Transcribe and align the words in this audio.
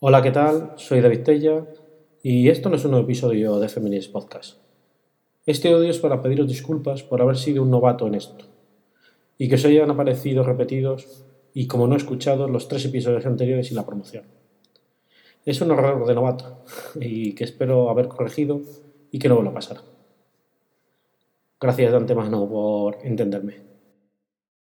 Hola, 0.00 0.22
¿qué 0.22 0.32
tal? 0.32 0.72
Soy 0.76 1.00
David 1.00 1.22
Tella 1.22 1.66
y 2.22 2.48
esto 2.48 2.68
no 2.68 2.76
es 2.76 2.84
un 2.84 2.90
nuevo 2.90 3.06
episodio 3.06 3.60
de 3.60 3.68
Feminist 3.68 4.12
Podcast. 4.12 4.58
Este 5.46 5.72
audio 5.72 5.88
es 5.88 5.98
para 5.98 6.20
pediros 6.20 6.48
disculpas 6.48 7.04
por 7.04 7.22
haber 7.22 7.36
sido 7.36 7.62
un 7.62 7.70
novato 7.70 8.06
en 8.08 8.16
esto 8.16 8.44
y 9.38 9.48
que 9.48 9.54
os 9.54 9.64
hayan 9.64 9.90
aparecido 9.90 10.42
repetidos 10.42 11.24
y 11.54 11.68
como 11.68 11.86
no 11.86 11.94
he 11.94 11.98
escuchado 11.98 12.48
los 12.48 12.66
tres 12.66 12.84
episodios 12.84 13.24
anteriores 13.24 13.70
y 13.70 13.74
la 13.74 13.86
promoción. 13.86 14.24
Es 15.46 15.60
un 15.60 15.70
error 15.70 16.04
de 16.04 16.14
novato 16.14 16.64
y 17.00 17.32
que 17.34 17.44
espero 17.44 17.88
haber 17.88 18.08
corregido 18.08 18.60
y 19.12 19.20
que 19.20 19.28
no 19.28 19.36
vuelva 19.36 19.52
a 19.52 19.54
pasar. 19.54 19.78
Gracias 21.60 21.92
de 21.92 21.96
antemano 21.96 22.48
por 22.48 22.98
entenderme. 23.04 23.73